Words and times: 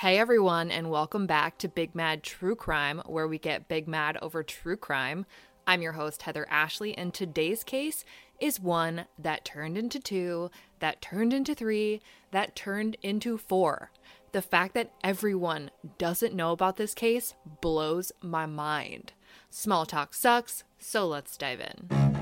Hey 0.00 0.16
everyone, 0.16 0.70
and 0.70 0.88
welcome 0.90 1.26
back 1.26 1.58
to 1.58 1.68
Big 1.68 1.94
Mad 1.94 2.22
True 2.22 2.56
Crime, 2.56 3.02
where 3.04 3.28
we 3.28 3.36
get 3.36 3.68
big 3.68 3.86
mad 3.86 4.16
over 4.22 4.42
true 4.42 4.78
crime. 4.78 5.26
I'm 5.66 5.82
your 5.82 5.92
host, 5.92 6.22
Heather 6.22 6.46
Ashley, 6.48 6.96
and 6.96 7.12
today's 7.12 7.62
case 7.62 8.02
is 8.40 8.58
one 8.58 9.04
that 9.18 9.44
turned 9.44 9.76
into 9.76 10.00
two, 10.00 10.50
that 10.78 11.02
turned 11.02 11.34
into 11.34 11.54
three, 11.54 12.00
that 12.30 12.56
turned 12.56 12.96
into 13.02 13.36
four. 13.36 13.90
The 14.32 14.40
fact 14.40 14.72
that 14.72 14.90
everyone 15.04 15.70
doesn't 15.98 16.34
know 16.34 16.52
about 16.52 16.78
this 16.78 16.94
case 16.94 17.34
blows 17.60 18.10
my 18.22 18.46
mind. 18.46 19.12
Small 19.50 19.84
talk 19.84 20.14
sucks, 20.14 20.64
so 20.78 21.06
let's 21.06 21.36
dive 21.36 21.60
in. 21.60 22.19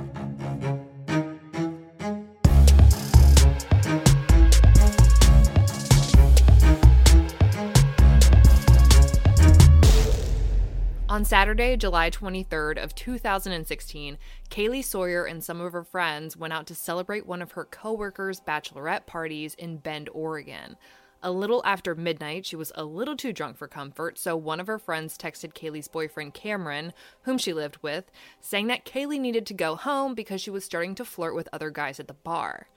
On 11.18 11.24
Saturday, 11.24 11.76
July 11.76 12.10
23rd 12.10 12.80
of 12.80 12.94
2016, 12.94 14.18
Kaylee 14.50 14.84
Sawyer 14.84 15.24
and 15.24 15.42
some 15.42 15.60
of 15.60 15.72
her 15.72 15.82
friends 15.82 16.36
went 16.36 16.52
out 16.52 16.68
to 16.68 16.76
celebrate 16.76 17.26
one 17.26 17.42
of 17.42 17.50
her 17.50 17.64
coworkers' 17.64 18.38
bachelorette 18.38 19.04
parties 19.04 19.54
in 19.54 19.78
Bend, 19.78 20.08
Oregon. 20.12 20.76
A 21.20 21.32
little 21.32 21.60
after 21.64 21.96
midnight, 21.96 22.46
she 22.46 22.54
was 22.54 22.70
a 22.76 22.84
little 22.84 23.16
too 23.16 23.32
drunk 23.32 23.56
for 23.56 23.66
comfort, 23.66 24.16
so 24.16 24.36
one 24.36 24.60
of 24.60 24.68
her 24.68 24.78
friends 24.78 25.18
texted 25.18 25.54
Kaylee's 25.54 25.88
boyfriend 25.88 26.34
Cameron, 26.34 26.92
whom 27.22 27.36
she 27.36 27.52
lived 27.52 27.78
with, 27.82 28.12
saying 28.40 28.68
that 28.68 28.84
Kaylee 28.84 29.18
needed 29.18 29.44
to 29.46 29.54
go 29.54 29.74
home 29.74 30.14
because 30.14 30.40
she 30.40 30.50
was 30.50 30.64
starting 30.64 30.94
to 30.94 31.04
flirt 31.04 31.34
with 31.34 31.48
other 31.52 31.70
guys 31.70 31.98
at 31.98 32.06
the 32.06 32.14
bar. 32.14 32.68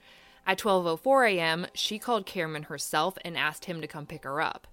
At 0.44 0.58
12:04 0.58 1.30
a.m., 1.30 1.68
she 1.74 2.00
called 2.00 2.26
Cameron 2.26 2.64
herself 2.64 3.16
and 3.24 3.38
asked 3.38 3.66
him 3.66 3.80
to 3.80 3.86
come 3.86 4.04
pick 4.04 4.24
her 4.24 4.40
up. 4.40 4.66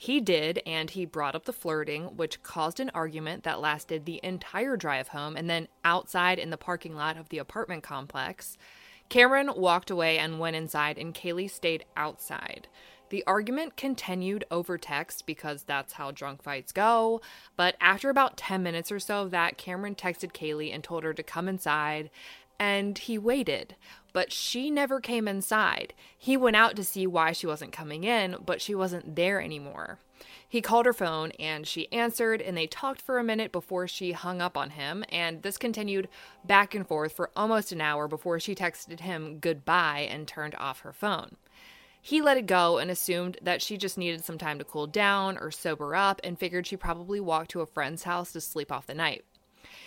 He 0.00 0.20
did, 0.20 0.62
and 0.64 0.88
he 0.88 1.04
brought 1.04 1.34
up 1.34 1.44
the 1.44 1.52
flirting, 1.52 2.16
which 2.16 2.44
caused 2.44 2.78
an 2.78 2.92
argument 2.94 3.42
that 3.42 3.60
lasted 3.60 4.06
the 4.06 4.20
entire 4.22 4.76
drive 4.76 5.08
home 5.08 5.36
and 5.36 5.50
then 5.50 5.66
outside 5.84 6.38
in 6.38 6.50
the 6.50 6.56
parking 6.56 6.94
lot 6.94 7.16
of 7.18 7.30
the 7.30 7.38
apartment 7.38 7.82
complex. 7.82 8.56
Cameron 9.08 9.50
walked 9.56 9.90
away 9.90 10.16
and 10.16 10.38
went 10.38 10.54
inside, 10.54 10.98
and 10.98 11.12
Kaylee 11.12 11.50
stayed 11.50 11.84
outside. 11.96 12.68
The 13.10 13.24
argument 13.26 13.76
continued 13.76 14.44
over 14.52 14.78
text 14.78 15.26
because 15.26 15.64
that's 15.64 15.94
how 15.94 16.12
drunk 16.12 16.44
fights 16.44 16.70
go. 16.70 17.20
But 17.56 17.74
after 17.80 18.08
about 18.08 18.36
10 18.36 18.62
minutes 18.62 18.92
or 18.92 19.00
so 19.00 19.22
of 19.22 19.32
that, 19.32 19.58
Cameron 19.58 19.96
texted 19.96 20.32
Kaylee 20.32 20.72
and 20.72 20.84
told 20.84 21.02
her 21.02 21.14
to 21.14 21.22
come 21.24 21.48
inside. 21.48 22.10
And 22.60 22.98
he 22.98 23.18
waited, 23.18 23.74
but 24.12 24.32
she 24.32 24.70
never 24.70 25.00
came 25.00 25.28
inside. 25.28 25.94
He 26.16 26.36
went 26.36 26.56
out 26.56 26.76
to 26.76 26.84
see 26.84 27.06
why 27.06 27.32
she 27.32 27.46
wasn't 27.46 27.72
coming 27.72 28.04
in, 28.04 28.36
but 28.44 28.60
she 28.60 28.74
wasn't 28.74 29.16
there 29.16 29.40
anymore. 29.40 29.98
He 30.48 30.62
called 30.62 30.86
her 30.86 30.94
phone 30.94 31.32
and 31.38 31.66
she 31.66 31.92
answered, 31.92 32.40
and 32.40 32.56
they 32.56 32.66
talked 32.66 33.02
for 33.02 33.18
a 33.18 33.24
minute 33.24 33.52
before 33.52 33.86
she 33.86 34.12
hung 34.12 34.40
up 34.40 34.56
on 34.56 34.70
him. 34.70 35.04
And 35.10 35.42
this 35.42 35.58
continued 35.58 36.08
back 36.44 36.74
and 36.74 36.86
forth 36.86 37.12
for 37.12 37.30
almost 37.36 37.70
an 37.70 37.80
hour 37.80 38.08
before 38.08 38.40
she 38.40 38.54
texted 38.54 39.00
him 39.00 39.38
goodbye 39.40 40.08
and 40.10 40.26
turned 40.26 40.54
off 40.54 40.80
her 40.80 40.92
phone. 40.92 41.36
He 42.00 42.22
let 42.22 42.38
it 42.38 42.46
go 42.46 42.78
and 42.78 42.90
assumed 42.90 43.38
that 43.42 43.60
she 43.60 43.76
just 43.76 43.98
needed 43.98 44.24
some 44.24 44.38
time 44.38 44.58
to 44.58 44.64
cool 44.64 44.86
down 44.86 45.36
or 45.36 45.50
sober 45.50 45.94
up 45.94 46.20
and 46.24 46.38
figured 46.38 46.66
she 46.66 46.76
probably 46.76 47.20
walked 47.20 47.50
to 47.50 47.60
a 47.60 47.66
friend's 47.66 48.04
house 48.04 48.32
to 48.32 48.40
sleep 48.40 48.72
off 48.72 48.86
the 48.86 48.94
night. 48.94 49.24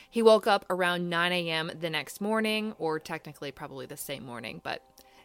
He 0.10 0.22
woke 0.22 0.48
up 0.48 0.66
around 0.70 1.10
9 1.10 1.32
a.m. 1.32 1.72
the 1.80 1.90
next 1.90 2.22
morning, 2.22 2.74
or 2.78 3.00
technically 3.00 3.52
probably 3.52 3.86
the 3.86 3.98
same 3.98 4.26
morning, 4.26 4.62
but 4.64 4.82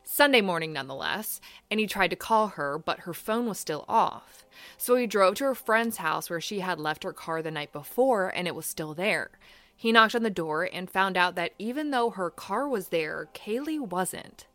Sunday 0.08 0.40
morning 0.40 0.72
nonetheless, 0.72 1.40
and 1.68 1.80
he 1.80 1.86
tried 1.88 2.10
to 2.10 2.16
call 2.16 2.46
her, 2.48 2.78
but 2.78 3.00
her 3.00 3.12
phone 3.12 3.46
was 3.46 3.58
still 3.58 3.84
off. 3.88 4.46
So 4.78 4.94
he 4.94 5.08
drove 5.08 5.34
to 5.36 5.44
her 5.44 5.54
friend's 5.56 5.96
house 5.96 6.30
where 6.30 6.40
she 6.40 6.60
had 6.60 6.78
left 6.78 7.02
her 7.02 7.12
car 7.12 7.42
the 7.42 7.50
night 7.50 7.72
before 7.72 8.28
and 8.28 8.46
it 8.46 8.54
was 8.54 8.66
still 8.66 8.94
there. 8.94 9.30
He 9.74 9.90
knocked 9.90 10.14
on 10.14 10.22
the 10.22 10.30
door 10.30 10.68
and 10.72 10.88
found 10.88 11.16
out 11.16 11.34
that 11.34 11.52
even 11.58 11.90
though 11.90 12.10
her 12.10 12.30
car 12.30 12.68
was 12.68 12.88
there, 12.88 13.28
Kaylee 13.34 13.80
wasn't. 13.80 14.46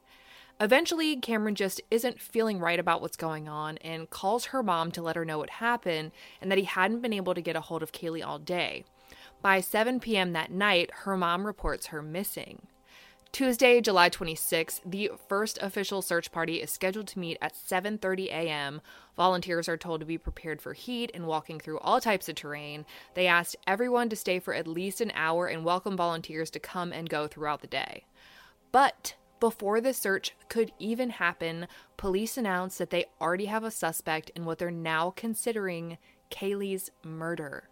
Eventually, 0.62 1.18
Cameron 1.18 1.56
just 1.56 1.82
isn't 1.92 2.22
feeling 2.22 2.60
right 2.60 2.80
about 2.80 3.02
what's 3.02 3.18
going 3.18 3.50
on 3.50 3.78
and 3.80 4.10
calls 4.10 4.46
her 4.46 4.64
mom 4.64 4.92
to 4.92 5.02
let 5.02 5.18
her 5.18 5.26
know 5.26 5.40
what 5.40 5.50
happened 5.50 6.12
and 6.42 6.50
that 6.50 6.58
he 6.58 6.64
hadn't 6.64 7.02
been 7.02 7.14
able 7.14 7.34
to 7.34 7.42
get 7.42 7.56
a 7.58 7.62
hold 7.62 7.84
of 7.84 7.92
Kaylee 7.92 8.26
all 8.26 8.40
day. 8.40 8.86
By 9.42 9.60
7 9.60 10.00
p.m. 10.00 10.34
that 10.34 10.52
night, 10.52 10.92
her 10.92 11.18
mom 11.18 11.48
reports 11.48 11.88
her 11.88 12.02
missing. 12.04 12.68
Tuesday, 13.32 13.80
July 13.82 14.10
26, 14.10 14.82
the 14.86 15.12
first 15.30 15.58
official 15.62 16.02
search 16.02 16.32
party 16.32 16.62
is 16.62 16.70
scheduled 16.70 17.08
to 17.08 17.20
meet 17.20 17.38
at 17.42 17.56
7:30 17.56 18.26
a.m. 18.26 18.82
Volunteers 19.16 19.70
are 19.70 19.78
told 19.78 20.02
to 20.02 20.06
be 20.06 20.18
prepared 20.18 20.62
for 20.62 20.74
heat 20.74 21.10
and 21.14 21.26
walking 21.26 21.60
through 21.60 21.80
all 21.80 22.02
types 22.02 22.28
of 22.30 22.36
terrain. 22.36 22.86
They 23.16 23.28
asked 23.28 23.56
everyone 23.66 24.10
to 24.10 24.16
stay 24.16 24.40
for 24.40 24.54
at 24.54 24.68
least 24.68 25.00
an 25.00 25.14
hour 25.16 25.48
and 25.48 25.64
welcome 25.64 25.96
volunteers 25.96 26.52
to 26.52 26.60
come 26.60 26.92
and 26.92 27.10
go 27.10 27.26
throughout 27.26 27.62
the 27.62 27.68
day. 27.68 28.06
But 28.72 29.16
before 29.40 29.82
the 29.82 29.94
search 29.94 30.34
could 30.50 30.72
even 30.78 31.10
happen, 31.10 31.68
police 31.98 32.38
announced 32.38 32.78
that 32.78 32.92
they 32.92 33.06
already 33.20 33.46
have 33.46 33.64
a 33.64 33.72
suspect 33.72 34.30
in 34.36 34.46
what 34.46 34.60
they're 34.60 34.70
now 34.70 35.10
considering 35.10 35.98
Kaylee's 36.30 36.92
murder. 37.04 37.71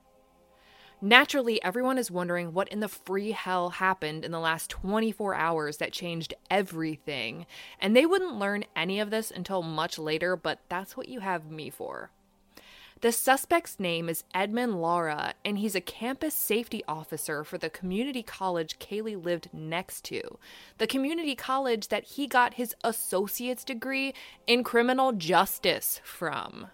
Naturally, 1.01 1.63
everyone 1.63 1.97
is 1.97 2.11
wondering 2.11 2.53
what 2.53 2.67
in 2.67 2.81
the 2.81 2.89
free 2.89 3.31
hell 3.31 3.69
happened 3.69 4.25
in 4.25 4.31
the 4.31 4.39
last 4.39 4.69
24 4.69 5.33
hours 5.33 5.77
that 5.77 5.93
changed 5.93 6.33
everything. 6.51 7.45
And 7.79 7.95
they 7.95 8.05
wouldn't 8.05 8.37
learn 8.37 8.65
any 8.75 8.99
of 8.99 9.09
this 9.09 9.31
until 9.31 9.61
much 9.61 9.97
later, 9.97 10.35
but 10.35 10.59
that's 10.67 10.97
what 10.97 11.07
you 11.07 11.21
have 11.21 11.49
me 11.49 11.69
for. 11.69 12.11
The 12.99 13.13
suspect's 13.13 13.79
name 13.79 14.09
is 14.09 14.25
Edmund 14.35 14.81
Lara, 14.81 15.35
and 15.45 15.57
he's 15.57 15.73
a 15.73 15.79
campus 15.79 16.33
safety 16.33 16.83
officer 16.85 17.45
for 17.45 17.57
the 17.57 17.69
community 17.69 18.21
college 18.21 18.77
Kaylee 18.77 19.23
lived 19.23 19.47
next 19.53 20.03
to. 20.05 20.37
The 20.79 20.87
community 20.87 21.33
college 21.33 21.87
that 21.87 22.03
he 22.03 22.27
got 22.27 22.55
his 22.55 22.75
associate's 22.83 23.63
degree 23.63 24.13
in 24.47 24.65
criminal 24.65 25.13
justice 25.13 26.01
from. 26.03 26.67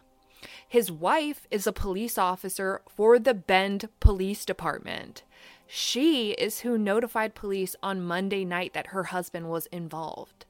His 0.68 0.92
wife 0.92 1.48
is 1.52 1.68
a 1.68 1.74
police 1.74 2.18
officer 2.18 2.82
for 2.88 3.20
the 3.20 3.34
Bend 3.34 3.90
Police 4.00 4.46
Department. 4.46 5.24
She 5.68 6.32
is 6.32 6.60
who 6.60 6.78
notified 6.78 7.36
police 7.36 7.76
on 7.82 8.02
Monday 8.02 8.46
night 8.46 8.74
that 8.74 8.88
her 8.88 9.06
husband 9.06 9.50
was 9.50 9.66
involved. 9.68 10.46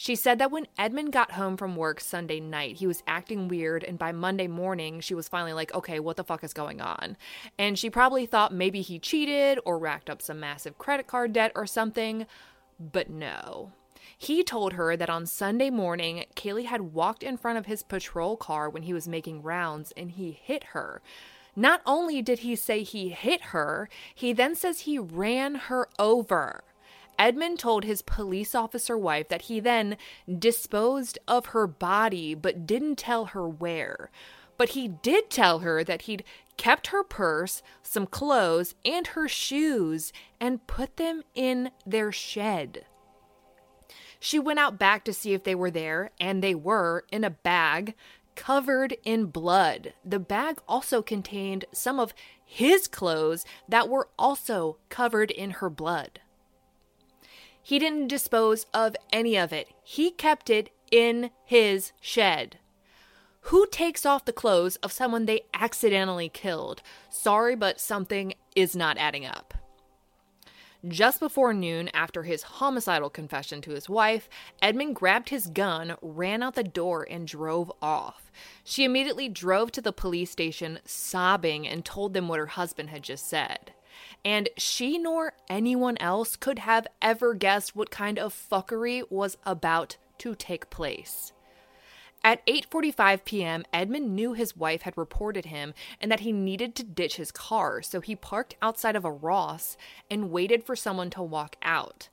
She 0.00 0.14
said 0.14 0.38
that 0.38 0.52
when 0.52 0.68
Edmund 0.78 1.12
got 1.12 1.32
home 1.32 1.56
from 1.56 1.74
work 1.74 2.00
Sunday 2.00 2.38
night, 2.38 2.76
he 2.76 2.86
was 2.86 3.02
acting 3.08 3.48
weird, 3.48 3.82
and 3.82 3.98
by 3.98 4.12
Monday 4.12 4.46
morning, 4.46 5.00
she 5.00 5.12
was 5.12 5.28
finally 5.28 5.52
like, 5.52 5.74
okay, 5.74 5.98
what 5.98 6.16
the 6.16 6.22
fuck 6.22 6.44
is 6.44 6.52
going 6.52 6.80
on? 6.80 7.16
And 7.58 7.76
she 7.76 7.90
probably 7.90 8.24
thought 8.24 8.54
maybe 8.54 8.80
he 8.80 9.00
cheated 9.00 9.58
or 9.64 9.76
racked 9.76 10.08
up 10.08 10.22
some 10.22 10.38
massive 10.38 10.78
credit 10.78 11.08
card 11.08 11.32
debt 11.32 11.50
or 11.56 11.66
something, 11.66 12.26
but 12.78 13.10
no. 13.10 13.72
He 14.20 14.42
told 14.42 14.72
her 14.72 14.96
that 14.96 15.08
on 15.08 15.26
Sunday 15.26 15.70
morning, 15.70 16.24
Kaylee 16.34 16.64
had 16.64 16.92
walked 16.92 17.22
in 17.22 17.36
front 17.36 17.56
of 17.56 17.66
his 17.66 17.84
patrol 17.84 18.36
car 18.36 18.68
when 18.68 18.82
he 18.82 18.92
was 18.92 19.06
making 19.06 19.42
rounds 19.42 19.92
and 19.96 20.10
he 20.10 20.32
hit 20.32 20.64
her. 20.64 21.00
Not 21.54 21.82
only 21.86 22.20
did 22.20 22.40
he 22.40 22.56
say 22.56 22.82
he 22.82 23.10
hit 23.10 23.40
her, 23.46 23.88
he 24.12 24.32
then 24.32 24.56
says 24.56 24.80
he 24.80 24.98
ran 24.98 25.54
her 25.54 25.88
over. 26.00 26.64
Edmund 27.16 27.60
told 27.60 27.84
his 27.84 28.02
police 28.02 28.54
officer 28.54 28.98
wife 28.98 29.28
that 29.28 29.42
he 29.42 29.60
then 29.60 29.96
disposed 30.38 31.18
of 31.28 31.46
her 31.46 31.66
body 31.66 32.34
but 32.34 32.66
didn't 32.66 32.96
tell 32.96 33.26
her 33.26 33.48
where. 33.48 34.10
But 34.56 34.70
he 34.70 34.88
did 34.88 35.30
tell 35.30 35.60
her 35.60 35.84
that 35.84 36.02
he'd 36.02 36.24
kept 36.56 36.88
her 36.88 37.04
purse, 37.04 37.62
some 37.82 38.06
clothes, 38.06 38.74
and 38.84 39.06
her 39.08 39.28
shoes 39.28 40.12
and 40.40 40.66
put 40.66 40.96
them 40.96 41.22
in 41.36 41.70
their 41.86 42.10
shed. 42.10 42.84
She 44.20 44.38
went 44.38 44.58
out 44.58 44.78
back 44.78 45.04
to 45.04 45.12
see 45.12 45.32
if 45.32 45.44
they 45.44 45.54
were 45.54 45.70
there, 45.70 46.10
and 46.20 46.42
they 46.42 46.54
were 46.54 47.04
in 47.10 47.24
a 47.24 47.30
bag 47.30 47.94
covered 48.34 48.96
in 49.04 49.26
blood. 49.26 49.94
The 50.04 50.20
bag 50.20 50.60
also 50.68 51.02
contained 51.02 51.64
some 51.72 51.98
of 51.98 52.14
his 52.44 52.86
clothes 52.86 53.44
that 53.68 53.88
were 53.88 54.08
also 54.18 54.78
covered 54.88 55.30
in 55.30 55.50
her 55.50 55.68
blood. 55.68 56.20
He 57.60 57.78
didn't 57.78 58.08
dispose 58.08 58.66
of 58.72 58.96
any 59.12 59.36
of 59.36 59.52
it, 59.52 59.68
he 59.82 60.10
kept 60.10 60.48
it 60.48 60.70
in 60.90 61.30
his 61.44 61.92
shed. 62.00 62.58
Who 63.42 63.66
takes 63.66 64.06
off 64.06 64.24
the 64.24 64.32
clothes 64.32 64.76
of 64.76 64.92
someone 64.92 65.26
they 65.26 65.42
accidentally 65.52 66.28
killed? 66.28 66.82
Sorry, 67.10 67.56
but 67.56 67.80
something 67.80 68.34
is 68.54 68.76
not 68.76 68.98
adding 68.98 69.26
up. 69.26 69.54
Just 70.86 71.18
before 71.18 71.52
noon, 71.52 71.90
after 71.92 72.22
his 72.22 72.44
homicidal 72.44 73.10
confession 73.10 73.60
to 73.62 73.72
his 73.72 73.88
wife, 73.88 74.28
Edmund 74.62 74.94
grabbed 74.94 75.30
his 75.30 75.48
gun, 75.48 75.96
ran 76.00 76.40
out 76.40 76.54
the 76.54 76.62
door, 76.62 77.04
and 77.10 77.26
drove 77.26 77.72
off. 77.82 78.30
She 78.62 78.84
immediately 78.84 79.28
drove 79.28 79.72
to 79.72 79.80
the 79.80 79.92
police 79.92 80.30
station, 80.30 80.78
sobbing, 80.84 81.66
and 81.66 81.84
told 81.84 82.14
them 82.14 82.28
what 82.28 82.38
her 82.38 82.46
husband 82.46 82.90
had 82.90 83.02
just 83.02 83.28
said. 83.28 83.72
And 84.24 84.48
she 84.56 84.98
nor 84.98 85.32
anyone 85.48 85.98
else 85.98 86.36
could 86.36 86.60
have 86.60 86.86
ever 87.02 87.34
guessed 87.34 87.74
what 87.74 87.90
kind 87.90 88.16
of 88.16 88.32
fuckery 88.32 89.02
was 89.10 89.36
about 89.44 89.96
to 90.18 90.36
take 90.36 90.70
place. 90.70 91.32
At 92.24 92.44
8:45 92.46 93.24
p.m., 93.24 93.64
Edmund 93.72 94.14
knew 94.14 94.32
his 94.32 94.56
wife 94.56 94.82
had 94.82 94.98
reported 94.98 95.46
him 95.46 95.72
and 96.00 96.10
that 96.10 96.20
he 96.20 96.32
needed 96.32 96.74
to 96.74 96.82
ditch 96.82 97.16
his 97.16 97.30
car, 97.30 97.80
so 97.80 98.00
he 98.00 98.16
parked 98.16 98.56
outside 98.60 98.96
of 98.96 99.04
a 99.04 99.10
Ross 99.10 99.76
and 100.10 100.30
waited 100.30 100.64
for 100.64 100.74
someone 100.74 101.10
to 101.10 101.22
walk 101.22 101.56
out. 101.62 102.08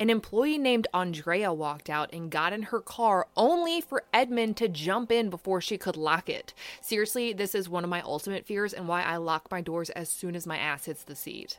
An 0.00 0.10
employee 0.10 0.58
named 0.58 0.86
Andrea 0.94 1.52
walked 1.52 1.90
out 1.90 2.12
and 2.12 2.30
got 2.30 2.52
in 2.52 2.62
her 2.62 2.80
car 2.80 3.26
only 3.36 3.80
for 3.80 4.04
Edmund 4.14 4.56
to 4.58 4.68
jump 4.68 5.10
in 5.10 5.28
before 5.28 5.60
she 5.60 5.76
could 5.76 5.96
lock 5.96 6.28
it. 6.28 6.54
Seriously, 6.80 7.32
this 7.32 7.52
is 7.52 7.68
one 7.68 7.82
of 7.82 7.90
my 7.90 8.00
ultimate 8.02 8.46
fears 8.46 8.72
and 8.72 8.86
why 8.86 9.02
I 9.02 9.16
lock 9.16 9.50
my 9.50 9.60
doors 9.60 9.90
as 9.90 10.08
soon 10.08 10.36
as 10.36 10.46
my 10.46 10.56
ass 10.56 10.84
hits 10.84 11.02
the 11.02 11.16
seat. 11.16 11.58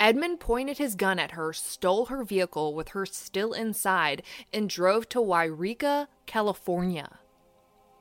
Edmond 0.00 0.40
pointed 0.40 0.78
his 0.78 0.94
gun 0.94 1.18
at 1.18 1.32
her, 1.32 1.52
stole 1.52 2.06
her 2.06 2.24
vehicle 2.24 2.74
with 2.74 2.90
her 2.90 3.06
still 3.06 3.52
inside, 3.52 4.22
and 4.52 4.68
drove 4.68 5.08
to 5.10 5.20
Yreka, 5.20 6.08
California. 6.26 7.18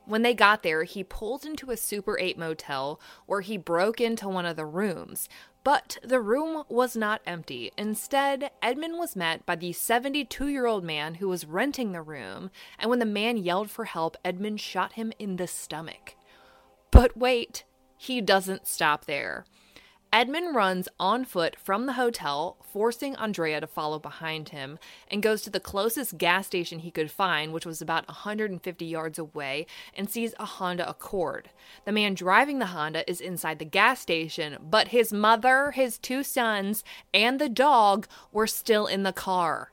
When 0.05 0.21
they 0.21 0.33
got 0.33 0.63
there, 0.63 0.83
he 0.83 1.03
pulled 1.03 1.45
into 1.45 1.71
a 1.71 1.77
Super 1.77 2.19
8 2.19 2.37
motel 2.37 2.99
where 3.25 3.41
he 3.41 3.57
broke 3.57 4.01
into 4.01 4.27
one 4.27 4.45
of 4.45 4.57
the 4.57 4.65
rooms. 4.65 5.29
But 5.63 5.97
the 6.03 6.19
room 6.19 6.63
was 6.67 6.97
not 6.97 7.21
empty. 7.25 7.71
Instead, 7.77 8.51
Edmund 8.61 8.97
was 8.97 9.15
met 9.15 9.45
by 9.45 9.55
the 9.55 9.71
72 9.71 10.47
year 10.47 10.65
old 10.65 10.83
man 10.83 11.15
who 11.15 11.29
was 11.29 11.45
renting 11.45 11.93
the 11.93 12.01
room, 12.01 12.51
and 12.77 12.89
when 12.89 12.99
the 12.99 13.05
man 13.05 13.37
yelled 13.37 13.71
for 13.71 13.85
help, 13.85 14.17
Edmund 14.25 14.59
shot 14.59 14.93
him 14.93 15.13
in 15.19 15.37
the 15.37 15.47
stomach. 15.47 16.15
But 16.91 17.15
wait, 17.15 17.63
he 17.97 18.19
doesn't 18.19 18.67
stop 18.67 19.05
there. 19.05 19.45
Edmond 20.13 20.53
runs 20.53 20.87
on 20.99 21.25
foot 21.25 21.55
from 21.55 21.87
the 21.87 21.93
hotel, 21.93 22.57
forcing 22.71 23.15
Andrea 23.15 23.59
to 23.59 23.65
follow 23.65 23.97
behind 23.97 24.49
him, 24.49 24.77
and 25.09 25.23
goes 25.23 25.41
to 25.41 25.49
the 25.49 25.59
closest 25.59 26.19
gas 26.19 26.45
station 26.45 26.77
he 26.77 26.91
could 26.91 27.09
find, 27.09 27.51
which 27.51 27.65
was 27.65 27.81
about 27.81 28.07
150 28.07 28.85
yards 28.85 29.17
away, 29.17 29.65
and 29.97 30.07
sees 30.07 30.35
a 30.37 30.45
Honda 30.45 30.87
Accord. 30.87 31.49
The 31.85 31.91
man 31.91 32.13
driving 32.13 32.59
the 32.59 32.67
Honda 32.67 33.09
is 33.09 33.21
inside 33.21 33.57
the 33.57 33.65
gas 33.65 34.01
station, 34.01 34.59
but 34.61 34.89
his 34.89 35.11
mother, 35.11 35.71
his 35.71 35.97
two 35.97 36.21
sons, 36.21 36.83
and 37.11 37.41
the 37.41 37.49
dog 37.49 38.07
were 38.31 38.45
still 38.45 38.85
in 38.85 39.01
the 39.01 39.13
car. 39.13 39.72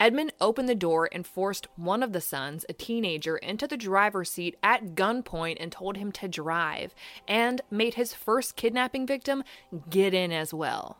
Edmond 0.00 0.32
opened 0.40 0.68
the 0.68 0.74
door 0.74 1.08
and 1.12 1.26
forced 1.26 1.68
one 1.76 2.02
of 2.02 2.12
the 2.12 2.20
sons, 2.20 2.66
a 2.68 2.72
teenager, 2.72 3.36
into 3.36 3.66
the 3.66 3.76
driver's 3.76 4.30
seat 4.30 4.56
at 4.62 4.94
gunpoint 4.94 5.56
and 5.60 5.70
told 5.70 5.96
him 5.96 6.10
to 6.12 6.28
drive, 6.28 6.94
and 7.28 7.60
made 7.70 7.94
his 7.94 8.12
first 8.12 8.56
kidnapping 8.56 9.06
victim 9.06 9.44
get 9.88 10.12
in 10.12 10.32
as 10.32 10.52
well. 10.52 10.98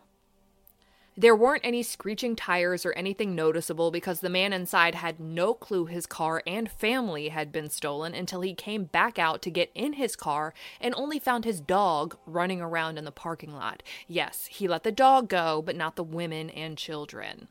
There 1.17 1.37
weren't 1.37 1.65
any 1.65 1.85
screeching 1.85 2.35
tires 2.35 2.85
or 2.85 2.93
anything 2.95 3.37
noticeable 3.37 3.93
because 3.93 4.19
the 4.19 4.29
man 4.29 4.53
inside 4.53 4.97
had 4.97 5.21
no 5.21 5.55
clue 5.55 5.87
his 5.87 6.07
car 6.07 6.43
and 6.45 6.69
family 6.69 7.29
had 7.29 7.53
been 7.53 7.71
stolen 7.71 8.15
until 8.15 8.41
he 8.41 8.53
came 8.53 8.85
back 8.85 9.17
out 9.17 9.41
to 9.43 9.51
get 9.51 9.71
in 9.77 9.93
his 9.93 10.17
car 10.17 10.55
and 10.81 10.93
only 10.97 11.21
found 11.21 11.45
his 11.45 11.61
dog 11.61 12.17
running 12.27 12.61
around 12.61 12.99
in 12.99 13.05
the 13.05 13.13
parking 13.13 13.55
lot. 13.55 13.81
Yes, 14.09 14.47
he 14.47 14.67
let 14.67 14.83
the 14.83 14.91
dog 14.91 15.29
go, 15.29 15.63
but 15.63 15.77
not 15.77 15.95
the 15.95 16.03
women 16.03 16.51
and 16.51 16.77
children. 16.77 17.47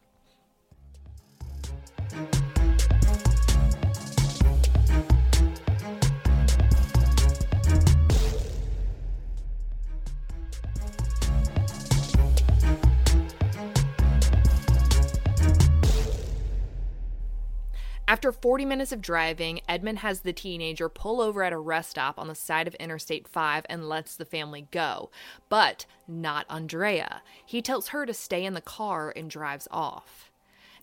After 18.14 18.32
40 18.32 18.66
minutes 18.66 18.92
of 18.92 19.02
driving, 19.02 19.62
Edmond 19.68 20.00
has 20.00 20.22
the 20.22 20.34
teenager 20.34 20.88
pull 20.88 21.20
over 21.20 21.42
at 21.42 21.52
a 21.52 21.58
rest 21.58 21.90
stop 21.90 22.20
on 22.20 22.28
the 22.28 22.36
side 22.36 22.68
of 22.68 22.76
Interstate 22.76 23.28
5 23.28 23.66
and 23.68 23.90
lets 23.90 24.16
the 24.16 24.24
family 24.24 24.68
go. 24.72 25.10
But 25.50 25.88
not 26.08 26.46
Andrea. 26.48 27.24
He 27.44 27.62
tells 27.62 27.88
her 27.88 28.06
to 28.06 28.14
stay 28.14 28.46
in 28.46 28.54
the 28.54 28.62
car 28.62 29.12
and 29.16 29.32
drives 29.32 29.68
off. 29.72 30.33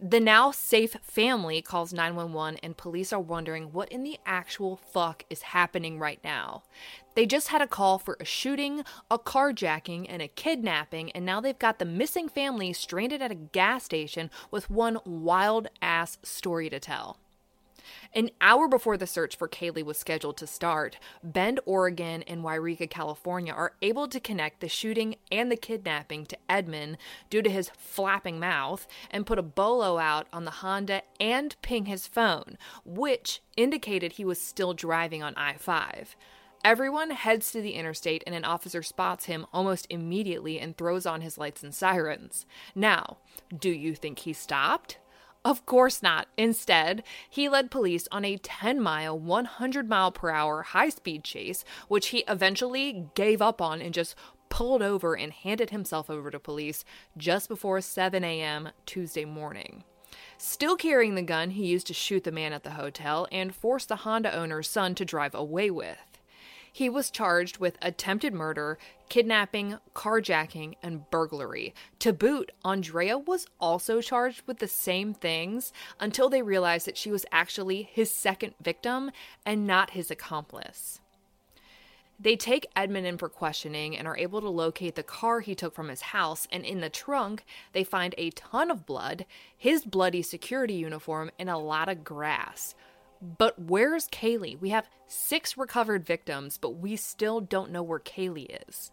The 0.03 0.19
now 0.19 0.51
safe 0.51 0.97
family 1.03 1.61
calls 1.61 1.93
911 1.93 2.61
and 2.63 2.75
police 2.75 3.13
are 3.13 3.21
wondering 3.21 3.65
what 3.65 3.93
in 3.93 4.03
the 4.03 4.19
actual 4.25 4.77
fuck 4.77 5.27
is 5.29 5.43
happening 5.43 5.99
right 5.99 6.19
now. 6.25 6.63
They 7.15 7.27
just 7.27 7.49
had 7.49 7.61
a 7.61 7.67
call 7.67 7.99
for 7.99 8.17
a 8.19 8.25
shooting, 8.25 8.83
a 9.11 9.19
carjacking, 9.19 10.07
and 10.09 10.23
a 10.23 10.29
kidnapping, 10.29 11.11
and 11.13 11.27
now 11.27 11.43
they've 11.43 11.59
got 11.59 11.79
the 11.79 11.85
missing 11.85 12.31
family 12.31 12.73
stranded 12.73 13.21
at 13.21 13.31
a 13.31 13.35
gas 13.35 13.85
station 13.85 14.31
with 14.51 14.71
one 14.71 15.01
wild 15.05 15.69
ass 15.83 16.17
story 16.23 16.71
to 16.71 16.81
tell. 16.81 17.19
An 18.13 18.31
hour 18.41 18.67
before 18.67 18.97
the 18.97 19.07
search 19.07 19.37
for 19.37 19.49
Kaylee 19.49 19.85
was 19.85 19.97
scheduled 19.97 20.37
to 20.39 20.47
start, 20.47 20.99
Bend, 21.23 21.61
Oregon, 21.65 22.25
and 22.25 22.43
Yreka, 22.43 22.91
California 22.91 23.53
are 23.53 23.75
able 23.83 24.09
to 24.09 24.19
connect 24.19 24.59
the 24.59 24.69
shooting 24.69 25.15
and 25.31 25.51
the 25.51 25.57
kidnapping 25.57 26.27
to 26.27 26.39
Edmond 26.49 26.99
due 27.31 27.41
to 27.41 27.49
his 27.49 27.71
flapping 27.79 28.41
mouth 28.41 28.89
and 29.13 29.27
put 29.27 29.39
a 29.39 29.43
bolo 29.43 29.99
out 29.99 30.27
on 30.33 30.45
the 30.45 30.51
Honda 30.51 31.03
and 31.21 31.55
ping 31.63 31.87
his 31.87 32.09
phone, 32.09 32.59
which 32.85 33.43
indicated 33.57 34.13
he 34.13 34.25
was 34.25 34.41
still 34.41 34.75
driving 34.75 35.23
on 35.23 35.37
I 35.37 35.55
5. 35.55 36.17
Everyone 36.65 37.11
heads 37.13 37.53
to 37.53 37.63
the 37.63 37.75
interstate 37.75 38.25
and 38.27 38.35
an 38.35 38.45
officer 38.45 38.83
spots 38.83 39.27
him 39.27 39.47
almost 39.53 39.87
immediately 39.89 40.59
and 40.59 40.77
throws 40.77 41.07
on 41.07 41.21
his 41.21 41.39
lights 41.39 41.63
and 41.63 41.73
sirens. 41.73 42.45
Now, 42.75 43.19
do 43.57 43.71
you 43.71 43.95
think 43.95 44.19
he 44.21 44.33
stopped? 44.33 44.99
Of 45.45 45.65
course 45.65 46.03
not. 46.03 46.29
Instead, 46.37 47.03
he 47.29 47.49
led 47.49 47.71
police 47.71 48.07
on 48.13 48.25
a 48.25 48.37
10 48.37 48.81
mile, 48.81 49.19
100 49.19 49.89
mile 49.89 50.13
per 50.13 50.31
hour 50.31 50.63
high 50.63 50.91
speed 50.91 51.25
chase, 51.25 51.65
which 51.89 52.09
he 52.09 52.25
eventually 52.29 53.07
gave 53.15 53.41
up 53.41 53.63
on 53.63 53.81
and 53.81 53.95
just 53.95 54.15
pulled 54.51 54.83
over 54.83 55.17
and 55.17 55.33
handed 55.33 55.71
himself 55.71 56.11
over 56.11 56.31
to 56.31 56.39
police 56.39 56.85
just 57.17 57.49
before 57.49 57.81
7 57.81 58.23
a.m. 58.23 58.71
Tuesday 58.85 59.25
morning. 59.25 59.85
Still 60.37 60.77
carrying 60.77 61.15
the 61.15 61.23
gun 61.23 61.51
he 61.51 61.67
used 61.67 61.87
to 61.87 61.95
shoot 61.95 62.25
the 62.25 62.33
man 62.33 62.53
at 62.53 62.63
the 62.63 62.71
hotel 62.71 63.27
and 63.33 63.55
forced 63.55 63.89
the 63.89 63.97
Honda 63.97 64.35
owner's 64.35 64.69
son 64.69 64.95
to 64.97 65.05
drive 65.05 65.35
away 65.35 65.71
with. 65.71 66.19
He 66.73 66.89
was 66.89 67.11
charged 67.11 67.59
with 67.59 67.79
attempted 67.81 68.35
murder, 68.35 68.79
kidnapping, 69.11 69.77
carjacking, 69.95 70.77
and 70.83 71.11
burglary. 71.11 71.75
To 71.99 72.15
boot, 72.15 72.53
Andrea 72.65 73.19
was 73.19 73.47
also 73.61 74.01
charged 74.01 74.43
with 74.47 74.61
the 74.61 74.69
same 74.69 75.13
things 75.13 75.73
until 75.99 76.31
they 76.31 76.41
realized 76.41 76.87
that 76.87 76.97
she 76.97 77.11
was 77.11 77.27
actually 77.31 77.83
his 77.83 78.11
second 78.11 78.55
victim 78.63 79.11
and 79.45 79.67
not 79.67 79.91
his 79.91 80.11
accomplice. 80.11 81.01
They 82.23 82.37
take 82.37 82.67
Edmond 82.77 83.07
in 83.07 83.19
for 83.19 83.31
questioning 83.31 83.97
and 83.97 84.07
are 84.07 84.17
able 84.17 84.41
to 84.43 84.49
locate 84.49 84.95
the 84.95 85.03
car 85.03 85.41
he 85.41 85.55
took 85.55 85.75
from 85.75 85.89
his 85.89 86.03
house, 86.03 86.47
and 86.53 86.65
in 86.65 86.81
the 86.81 86.91
trunk, 86.91 87.45
they 87.73 87.83
find 87.83 88.15
a 88.17 88.31
ton 88.31 88.71
of 88.71 88.87
blood, 88.87 89.25
his 89.57 89.85
bloody 89.85 90.23
security 90.23 90.75
uniform, 90.75 91.31
and 91.39 91.49
a 91.49 91.57
lot 91.57 91.89
of 91.89 92.05
grass. 92.05 92.75
But 93.23 93.59
where's 93.59 94.07
Kaylee? 94.09 94.61
We 94.61 94.71
have 94.71 94.89
six 95.07 95.57
recovered 95.57 96.07
victims, 96.07 96.59
but 96.59 96.77
we 96.77 96.95
still 96.97 97.41
don't 97.41 97.71
know 97.71 97.83
where 97.83 97.99
Kaylee 97.99 98.69
is. 98.69 98.93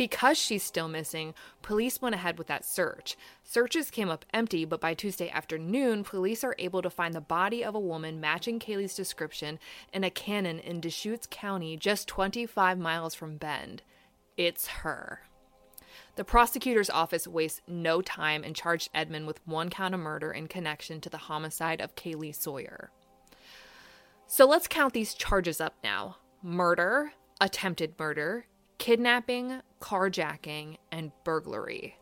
Because 0.00 0.38
she's 0.38 0.62
still 0.62 0.88
missing, 0.88 1.34
police 1.60 2.00
went 2.00 2.14
ahead 2.14 2.38
with 2.38 2.46
that 2.46 2.64
search. 2.64 3.18
Searches 3.44 3.90
came 3.90 4.08
up 4.08 4.24
empty, 4.32 4.64
but 4.64 4.80
by 4.80 4.94
Tuesday 4.94 5.28
afternoon, 5.28 6.04
police 6.04 6.42
are 6.42 6.54
able 6.58 6.80
to 6.80 6.88
find 6.88 7.12
the 7.12 7.20
body 7.20 7.62
of 7.62 7.74
a 7.74 7.78
woman 7.78 8.18
matching 8.18 8.58
Kaylee's 8.58 8.94
description 8.94 9.58
in 9.92 10.02
a 10.02 10.08
cannon 10.08 10.58
in 10.58 10.80
Deschutes 10.80 11.28
County, 11.30 11.76
just 11.76 12.08
25 12.08 12.78
miles 12.78 13.14
from 13.14 13.36
Bend. 13.36 13.82
It's 14.38 14.68
her. 14.68 15.20
The 16.16 16.24
prosecutor's 16.24 16.88
office 16.88 17.28
wastes 17.28 17.60
no 17.68 18.00
time 18.00 18.42
and 18.42 18.56
charged 18.56 18.88
Edmond 18.94 19.26
with 19.26 19.46
one 19.46 19.68
count 19.68 19.92
of 19.92 20.00
murder 20.00 20.32
in 20.32 20.46
connection 20.46 21.02
to 21.02 21.10
the 21.10 21.18
homicide 21.18 21.82
of 21.82 21.94
Kaylee 21.94 22.34
Sawyer. 22.34 22.90
So 24.26 24.46
let's 24.46 24.66
count 24.66 24.94
these 24.94 25.12
charges 25.12 25.60
up 25.60 25.74
now 25.84 26.16
murder, 26.42 27.12
attempted 27.38 27.98
murder, 27.98 28.46
kidnapping, 28.80 29.60
carjacking, 29.78 30.78
and 30.90 31.12
burglary. 31.22 31.98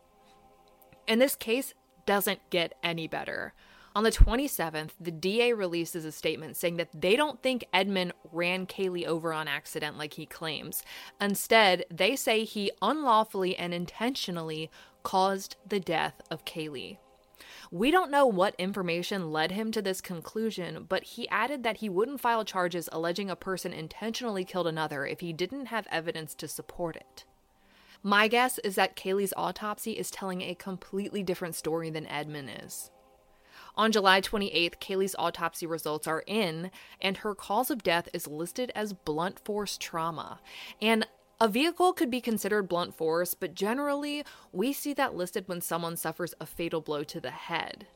And 1.09 1.21
this 1.21 1.35
case 1.35 1.75
doesn't 2.07 2.39
get 2.51 2.75
any 2.85 3.09
better. 3.09 3.53
On 3.97 4.05
the 4.05 4.13
27th, 4.13 4.91
the 5.01 5.11
DA 5.11 5.53
releases 5.53 6.05
a 6.05 6.13
statement 6.13 6.57
saying 6.57 6.77
that 6.77 6.91
they 6.95 7.17
don't 7.17 7.43
think 7.43 7.65
Edmond 7.73 8.13
ran 8.33 8.65
Kaylee 8.65 9.07
over 9.07 9.33
on 9.33 9.49
accident 9.49 9.99
like 9.99 10.15
he 10.15 10.25
claims. 10.25 10.85
Instead, 11.21 11.85
they 11.91 12.15
say 12.15 12.45
he 12.45 12.71
unlawfully 12.81 13.57
and 13.57 13.75
intentionally 13.75 14.71
caused 15.03 15.57
the 15.67 15.81
death 15.81 16.23
of 16.31 16.45
Kaylee. 16.45 16.99
We 17.71 17.91
don't 17.91 18.11
know 18.11 18.27
what 18.27 18.55
information 18.59 19.31
led 19.31 19.53
him 19.53 19.73
to 19.73 19.83
this 19.83 20.01
conclusion, 20.01 20.87
but 20.89 21.05
he 21.05 21.29
added 21.29 21.63
that 21.65 21.79
he 21.79 21.89
wouldn't 21.89 22.21
file 22.21 22.45
charges 22.45 22.89
alleging 22.93 23.31
a 23.31 23.37
person 23.37 23.75
intentionally 23.75 24.45
killed 24.45 24.67
another 24.67 25.05
if 25.05 25.21
he 25.21 25.35
didn't 25.35 25.67
have 25.67 25.87
evidence 25.91 26.35
to 26.37 26.49
support 26.49 26.97
it. 26.97 27.25
My 28.03 28.27
guess 28.29 28.59
is 28.61 28.77
that 28.77 28.97
Kaylee's 28.97 29.35
autopsy 29.37 29.93
is 29.93 30.11
telling 30.11 30.41
a 30.41 30.55
completely 30.55 31.23
different 31.23 31.57
story 31.57 31.91
than 31.91 32.07
Edmond 32.07 32.51
is. 32.65 32.91
On 33.77 33.93
July 33.93 34.21
28th, 34.21 34.79
Kaylee's 34.79 35.15
autopsy 35.19 35.67
results 35.67 36.07
are 36.07 36.25
in, 36.27 36.71
and 37.01 37.19
her 37.19 37.35
cause 37.35 37.71
of 37.71 37.83
death 37.83 38.09
is 38.13 38.27
listed 38.27 38.73
as 38.75 38.93
blunt 38.93 39.41
force 39.45 39.77
trauma. 39.77 40.41
And 40.81 41.07
a 41.41 41.49
vehicle 41.49 41.93
could 41.93 42.11
be 42.11 42.21
considered 42.21 42.69
blunt 42.69 42.95
force, 42.95 43.35
but 43.35 43.55
generally, 43.55 44.25
we 44.53 44.73
see 44.73 44.93
that 44.95 45.15
listed 45.15 45.47
when 45.47 45.61
someone 45.61 45.97
suffers 45.97 46.35
a 46.41 46.47
fatal 46.47 46.81
blow 46.81 47.05
to 47.05 47.21
the 47.21 47.31
head. 47.31 47.87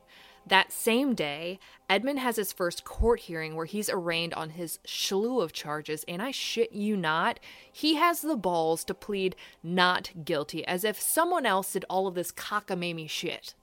That 0.47 0.73
same 0.73 1.15
day, 1.15 1.61
Edmund 1.89 2.19
has 2.19 2.37
his 2.37 2.53
first 2.53 2.85
court 2.85 3.21
hearing 3.21 3.55
where 3.55 3.67
he's 3.67 3.89
arraigned 3.89 4.35
on 4.35 4.51
his 4.51 4.81
slew 4.85 5.41
of 5.41 5.53
charges, 5.53 6.05
and 6.09 6.21
I 6.21 6.33
shit 6.33 6.73
you 6.73 6.97
not, 6.97 7.39
he 7.73 7.95
has 7.95 8.23
the 8.23 8.37
balls 8.37 8.85
to 8.85 8.95
plead 8.95 9.37
not 9.63 10.11
guilty, 10.25 10.65
as 10.67 10.85
if 10.85 11.01
someone 11.01 11.47
else 11.47 11.73
did 11.73 11.85
all 11.89 12.07
of 12.09 12.15
this 12.15 12.33
cockamamie 12.33 13.11
shit. 13.11 13.55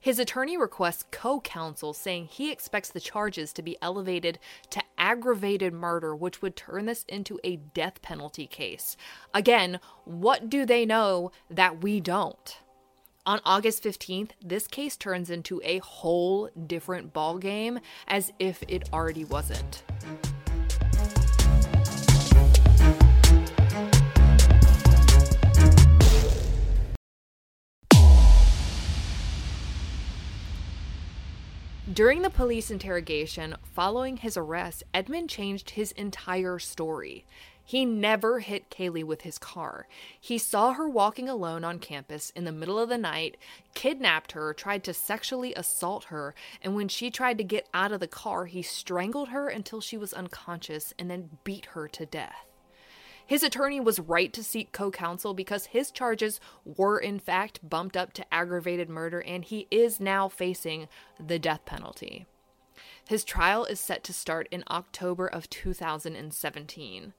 His 0.00 0.18
attorney 0.18 0.56
requests 0.56 1.04
co 1.10 1.40
counsel, 1.40 1.92
saying 1.92 2.26
he 2.26 2.52
expects 2.52 2.90
the 2.90 3.00
charges 3.00 3.52
to 3.54 3.62
be 3.62 3.76
elevated 3.82 4.38
to 4.70 4.82
aggravated 4.96 5.72
murder, 5.72 6.14
which 6.14 6.40
would 6.40 6.54
turn 6.54 6.86
this 6.86 7.04
into 7.08 7.40
a 7.42 7.56
death 7.56 8.00
penalty 8.00 8.46
case. 8.46 8.96
Again, 9.34 9.80
what 10.04 10.48
do 10.48 10.64
they 10.64 10.86
know 10.86 11.32
that 11.50 11.82
we 11.82 12.00
don't? 12.00 12.58
On 13.26 13.40
August 13.44 13.82
15th, 13.82 14.30
this 14.42 14.66
case 14.66 14.96
turns 14.96 15.28
into 15.28 15.60
a 15.62 15.78
whole 15.78 16.48
different 16.66 17.12
ballgame 17.12 17.80
as 18.06 18.32
if 18.38 18.62
it 18.68 18.88
already 18.92 19.24
wasn't. 19.24 19.82
During 31.98 32.22
the 32.22 32.30
police 32.30 32.70
interrogation 32.70 33.56
following 33.64 34.18
his 34.18 34.36
arrest, 34.36 34.84
Edmund 34.94 35.28
changed 35.28 35.70
his 35.70 35.90
entire 35.90 36.60
story. 36.60 37.26
He 37.64 37.84
never 37.84 38.38
hit 38.38 38.70
Kaylee 38.70 39.02
with 39.02 39.22
his 39.22 39.36
car. 39.36 39.88
He 40.20 40.38
saw 40.38 40.74
her 40.74 40.88
walking 40.88 41.28
alone 41.28 41.64
on 41.64 41.80
campus 41.80 42.30
in 42.36 42.44
the 42.44 42.52
middle 42.52 42.78
of 42.78 42.88
the 42.88 42.98
night, 42.98 43.36
kidnapped 43.74 44.30
her, 44.30 44.54
tried 44.54 44.84
to 44.84 44.94
sexually 44.94 45.52
assault 45.54 46.04
her, 46.04 46.36
and 46.62 46.76
when 46.76 46.86
she 46.86 47.10
tried 47.10 47.36
to 47.38 47.42
get 47.42 47.68
out 47.74 47.90
of 47.90 47.98
the 47.98 48.06
car, 48.06 48.46
he 48.46 48.62
strangled 48.62 49.30
her 49.30 49.48
until 49.48 49.80
she 49.80 49.96
was 49.96 50.14
unconscious 50.14 50.94
and 51.00 51.10
then 51.10 51.30
beat 51.42 51.66
her 51.66 51.88
to 51.88 52.06
death. 52.06 52.47
His 53.28 53.42
attorney 53.42 53.78
was 53.78 54.00
right 54.00 54.32
to 54.32 54.42
seek 54.42 54.72
co 54.72 54.90
counsel 54.90 55.34
because 55.34 55.66
his 55.66 55.90
charges 55.90 56.40
were, 56.64 56.98
in 56.98 57.18
fact, 57.18 57.60
bumped 57.68 57.94
up 57.94 58.14
to 58.14 58.34
aggravated 58.34 58.88
murder, 58.88 59.20
and 59.20 59.44
he 59.44 59.66
is 59.70 60.00
now 60.00 60.30
facing 60.30 60.88
the 61.20 61.38
death 61.38 61.66
penalty. 61.66 62.24
His 63.06 63.24
trial 63.24 63.66
is 63.66 63.80
set 63.80 64.02
to 64.04 64.14
start 64.14 64.48
in 64.50 64.64
October 64.70 65.26
of 65.26 65.50
2017. 65.50 67.12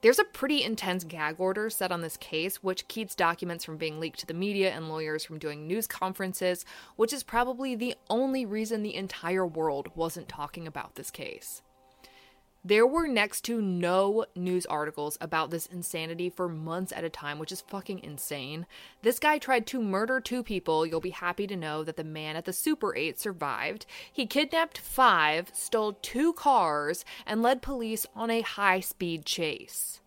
There's 0.00 0.18
a 0.18 0.24
pretty 0.24 0.62
intense 0.62 1.04
gag 1.04 1.38
order 1.38 1.68
set 1.68 1.92
on 1.92 2.00
this 2.00 2.16
case, 2.16 2.62
which 2.62 2.88
keeps 2.88 3.14
documents 3.14 3.62
from 3.62 3.76
being 3.76 4.00
leaked 4.00 4.20
to 4.20 4.26
the 4.26 4.32
media 4.32 4.70
and 4.70 4.88
lawyers 4.88 5.22
from 5.22 5.38
doing 5.38 5.66
news 5.66 5.86
conferences, 5.86 6.64
which 6.96 7.12
is 7.12 7.22
probably 7.22 7.74
the 7.74 7.94
only 8.08 8.46
reason 8.46 8.82
the 8.82 8.94
entire 8.94 9.46
world 9.46 9.90
wasn't 9.94 10.30
talking 10.30 10.66
about 10.66 10.94
this 10.94 11.10
case. 11.10 11.60
There 12.64 12.86
were 12.86 13.08
next 13.08 13.40
to 13.46 13.60
no 13.60 14.24
news 14.36 14.66
articles 14.66 15.18
about 15.20 15.50
this 15.50 15.66
insanity 15.66 16.30
for 16.30 16.48
months 16.48 16.92
at 16.92 17.02
a 17.02 17.10
time, 17.10 17.40
which 17.40 17.50
is 17.50 17.60
fucking 17.60 17.98
insane. 18.04 18.66
This 19.02 19.18
guy 19.18 19.38
tried 19.38 19.66
to 19.66 19.82
murder 19.82 20.20
two 20.20 20.44
people. 20.44 20.86
You'll 20.86 21.00
be 21.00 21.10
happy 21.10 21.48
to 21.48 21.56
know 21.56 21.82
that 21.82 21.96
the 21.96 22.04
man 22.04 22.36
at 22.36 22.44
the 22.44 22.52
Super 22.52 22.94
8 22.94 23.18
survived. 23.18 23.84
He 24.12 24.26
kidnapped 24.26 24.78
five, 24.78 25.50
stole 25.52 25.94
two 26.02 26.34
cars, 26.34 27.04
and 27.26 27.42
led 27.42 27.62
police 27.62 28.06
on 28.14 28.30
a 28.30 28.42
high 28.42 28.78
speed 28.78 29.26
chase. 29.26 30.00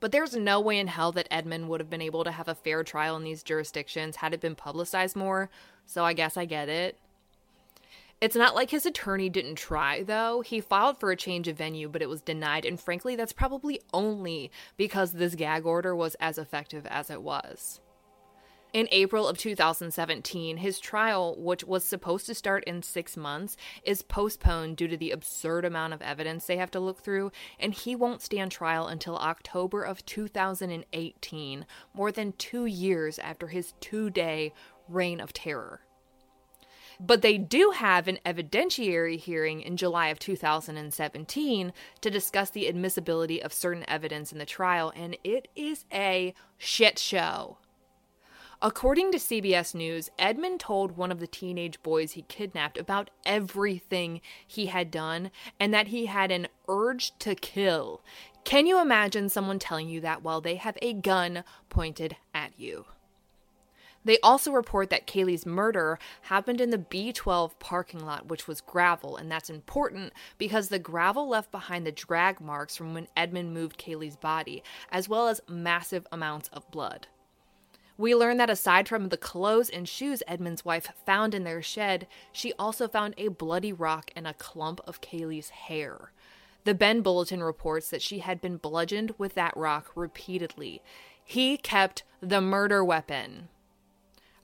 But 0.00 0.10
there's 0.10 0.34
no 0.34 0.60
way 0.60 0.80
in 0.80 0.88
hell 0.88 1.12
that 1.12 1.28
Edmond 1.30 1.68
would 1.68 1.78
have 1.78 1.88
been 1.88 2.02
able 2.02 2.24
to 2.24 2.32
have 2.32 2.48
a 2.48 2.56
fair 2.56 2.82
trial 2.82 3.16
in 3.16 3.22
these 3.22 3.44
jurisdictions 3.44 4.16
had 4.16 4.34
it 4.34 4.40
been 4.40 4.56
publicized 4.56 5.14
more, 5.14 5.48
so 5.84 6.04
I 6.04 6.12
guess 6.12 6.36
I 6.36 6.44
get 6.44 6.68
it. 6.68 6.98
It's 8.18 8.36
not 8.36 8.54
like 8.54 8.70
his 8.70 8.86
attorney 8.86 9.28
didn't 9.28 9.56
try, 9.56 10.02
though. 10.02 10.40
He 10.40 10.60
filed 10.60 10.98
for 10.98 11.10
a 11.10 11.16
change 11.16 11.48
of 11.48 11.58
venue, 11.58 11.88
but 11.88 12.00
it 12.00 12.08
was 12.08 12.22
denied, 12.22 12.64
and 12.64 12.80
frankly, 12.80 13.14
that's 13.14 13.34
probably 13.34 13.80
only 13.92 14.50
because 14.78 15.12
this 15.12 15.34
gag 15.34 15.66
order 15.66 15.94
was 15.94 16.14
as 16.14 16.38
effective 16.38 16.86
as 16.86 17.10
it 17.10 17.20
was. 17.20 17.80
In 18.72 18.88
April 18.90 19.28
of 19.28 19.36
2017, 19.38 20.56
his 20.58 20.80
trial, 20.80 21.36
which 21.38 21.64
was 21.64 21.84
supposed 21.84 22.26
to 22.26 22.34
start 22.34 22.64
in 22.64 22.82
six 22.82 23.18
months, 23.18 23.56
is 23.84 24.02
postponed 24.02 24.78
due 24.78 24.88
to 24.88 24.96
the 24.96 25.12
absurd 25.12 25.66
amount 25.66 25.92
of 25.92 26.02
evidence 26.02 26.46
they 26.46 26.56
have 26.56 26.70
to 26.72 26.80
look 26.80 27.00
through, 27.00 27.32
and 27.60 27.74
he 27.74 27.94
won't 27.94 28.22
stand 28.22 28.50
trial 28.50 28.86
until 28.86 29.16
October 29.16 29.82
of 29.82 30.04
2018, 30.06 31.66
more 31.94 32.12
than 32.12 32.32
two 32.32 32.64
years 32.64 33.18
after 33.18 33.48
his 33.48 33.74
two 33.80 34.08
day 34.08 34.52
reign 34.88 35.20
of 35.20 35.32
terror. 35.32 35.85
But 36.98 37.22
they 37.22 37.36
do 37.36 37.72
have 37.74 38.08
an 38.08 38.18
evidentiary 38.24 39.18
hearing 39.18 39.60
in 39.60 39.76
July 39.76 40.08
of 40.08 40.18
2017 40.18 41.72
to 42.00 42.10
discuss 42.10 42.50
the 42.50 42.68
admissibility 42.68 43.42
of 43.42 43.52
certain 43.52 43.84
evidence 43.88 44.32
in 44.32 44.38
the 44.38 44.46
trial, 44.46 44.92
and 44.96 45.16
it 45.22 45.48
is 45.54 45.84
a 45.92 46.34
shit 46.58 46.98
show. 46.98 47.58
According 48.62 49.12
to 49.12 49.18
CBS 49.18 49.74
News, 49.74 50.08
Edmond 50.18 50.60
told 50.60 50.96
one 50.96 51.12
of 51.12 51.20
the 51.20 51.26
teenage 51.26 51.82
boys 51.82 52.12
he 52.12 52.22
kidnapped 52.22 52.78
about 52.78 53.10
everything 53.26 54.22
he 54.46 54.66
had 54.66 54.90
done 54.90 55.30
and 55.60 55.74
that 55.74 55.88
he 55.88 56.06
had 56.06 56.30
an 56.30 56.48
urge 56.66 57.12
to 57.18 57.34
kill. 57.34 58.00
Can 58.44 58.66
you 58.66 58.80
imagine 58.80 59.28
someone 59.28 59.58
telling 59.58 59.90
you 59.90 60.00
that 60.00 60.22
while 60.22 60.40
they 60.40 60.54
have 60.54 60.78
a 60.80 60.94
gun 60.94 61.44
pointed 61.68 62.16
at 62.32 62.58
you? 62.58 62.86
They 64.06 64.20
also 64.20 64.52
report 64.52 64.88
that 64.90 65.08
Kaylee's 65.08 65.44
murder 65.44 65.98
happened 66.22 66.60
in 66.60 66.70
the 66.70 66.78
B12 66.78 67.58
parking 67.58 68.06
lot, 68.06 68.28
which 68.28 68.46
was 68.46 68.60
gravel, 68.60 69.16
and 69.16 69.28
that's 69.28 69.50
important 69.50 70.12
because 70.38 70.68
the 70.68 70.78
gravel 70.78 71.28
left 71.28 71.50
behind 71.50 71.84
the 71.84 71.90
drag 71.90 72.40
marks 72.40 72.76
from 72.76 72.94
when 72.94 73.08
Edmund 73.16 73.52
moved 73.52 73.78
Kaylee's 73.78 74.14
body, 74.14 74.62
as 74.92 75.08
well 75.08 75.26
as 75.26 75.40
massive 75.48 76.06
amounts 76.12 76.48
of 76.52 76.70
blood. 76.70 77.08
We 77.98 78.14
learn 78.14 78.36
that 78.36 78.48
aside 78.48 78.86
from 78.88 79.08
the 79.08 79.16
clothes 79.16 79.68
and 79.68 79.88
shoes 79.88 80.22
Edmund's 80.28 80.64
wife 80.64 80.92
found 81.04 81.34
in 81.34 81.42
their 81.42 81.60
shed, 81.60 82.06
she 82.30 82.52
also 82.60 82.86
found 82.86 83.14
a 83.18 83.26
bloody 83.26 83.72
rock 83.72 84.12
and 84.14 84.24
a 84.28 84.34
clump 84.34 84.80
of 84.86 85.00
Kaylee's 85.00 85.48
hair. 85.48 86.12
The 86.62 86.74
Bend 86.74 87.02
Bulletin 87.02 87.42
reports 87.42 87.90
that 87.90 88.02
she 88.02 88.20
had 88.20 88.40
been 88.40 88.58
bludgeoned 88.58 89.14
with 89.18 89.34
that 89.34 89.56
rock 89.56 89.90
repeatedly. 89.96 90.80
He 91.24 91.56
kept 91.56 92.04
the 92.20 92.40
murder 92.40 92.84
weapon. 92.84 93.48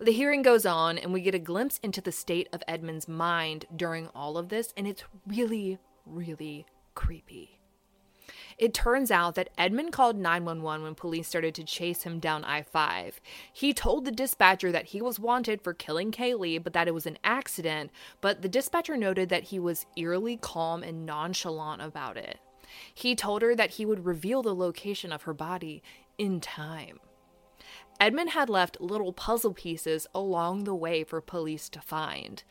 The 0.02 0.10
hearing 0.10 0.42
goes 0.42 0.66
on, 0.66 0.98
and 0.98 1.12
we 1.12 1.20
get 1.20 1.36
a 1.36 1.38
glimpse 1.38 1.78
into 1.80 2.00
the 2.00 2.10
state 2.10 2.48
of 2.52 2.64
Edmund's 2.66 3.06
mind 3.06 3.66
during 3.76 4.08
all 4.08 4.36
of 4.36 4.48
this, 4.48 4.74
and 4.76 4.88
it's 4.88 5.04
really, 5.28 5.78
really 6.04 6.66
creepy. 6.96 7.60
It 8.58 8.74
turns 8.74 9.12
out 9.12 9.36
that 9.36 9.50
Edmund 9.56 9.92
called 9.92 10.16
911 10.16 10.82
when 10.82 10.96
police 10.96 11.28
started 11.28 11.54
to 11.54 11.62
chase 11.62 12.02
him 12.02 12.18
down 12.18 12.42
I 12.42 12.62
5. 12.62 13.20
He 13.52 13.72
told 13.72 14.04
the 14.04 14.10
dispatcher 14.10 14.72
that 14.72 14.86
he 14.86 15.00
was 15.00 15.20
wanted 15.20 15.62
for 15.62 15.72
killing 15.72 16.10
Kaylee, 16.10 16.60
but 16.60 16.72
that 16.72 16.88
it 16.88 16.94
was 16.94 17.06
an 17.06 17.18
accident, 17.22 17.92
but 18.20 18.42
the 18.42 18.48
dispatcher 18.48 18.96
noted 18.96 19.28
that 19.28 19.44
he 19.44 19.60
was 19.60 19.86
eerily 19.96 20.36
calm 20.36 20.82
and 20.82 21.06
nonchalant 21.06 21.80
about 21.80 22.16
it. 22.16 22.40
He 22.92 23.14
told 23.14 23.40
her 23.42 23.54
that 23.54 23.70
he 23.70 23.86
would 23.86 24.04
reveal 24.04 24.42
the 24.42 24.52
location 24.52 25.12
of 25.12 25.22
her 25.22 25.34
body 25.34 25.80
in 26.18 26.40
time. 26.40 26.98
Edmond 28.02 28.30
had 28.30 28.50
left 28.50 28.80
little 28.80 29.12
puzzle 29.12 29.54
pieces 29.54 30.08
along 30.12 30.64
the 30.64 30.74
way 30.74 31.04
for 31.04 31.20
police 31.20 31.68
to 31.68 31.80
find. 31.80 32.42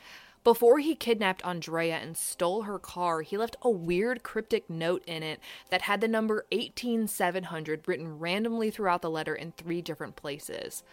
Before 0.45 0.79
he 0.79 0.95
kidnapped 0.95 1.45
Andrea 1.45 1.97
and 1.97 2.15
stole 2.15 2.61
her 2.61 2.79
car, 2.79 3.21
he 3.21 3.37
left 3.37 3.57
a 3.61 3.69
weird 3.69 4.23
cryptic 4.23 4.69
note 4.69 5.03
in 5.05 5.23
it 5.23 5.41
that 5.69 5.81
had 5.81 5.99
the 5.99 6.07
number 6.07 6.45
18700 6.51 7.85
written 7.85 8.17
randomly 8.17 8.71
throughout 8.71 9.01
the 9.01 9.09
letter 9.09 9.35
in 9.35 9.51
three 9.51 9.81
different 9.81 10.15
places. 10.15 10.83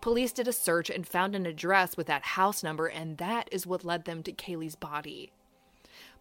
Police 0.00 0.32
did 0.32 0.48
a 0.48 0.52
search 0.52 0.90
and 0.90 1.06
found 1.06 1.36
an 1.36 1.46
address 1.46 1.96
with 1.96 2.08
that 2.08 2.24
house 2.24 2.64
number, 2.64 2.88
and 2.88 3.18
that 3.18 3.48
is 3.52 3.68
what 3.68 3.84
led 3.84 4.04
them 4.04 4.24
to 4.24 4.32
Kaylee's 4.32 4.74
body. 4.74 5.30